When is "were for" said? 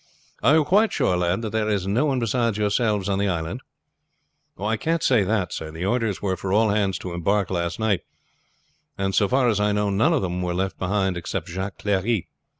6.23-6.51